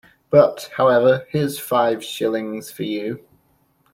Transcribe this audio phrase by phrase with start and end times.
[0.31, 3.23] But, however, here's five shillings for you.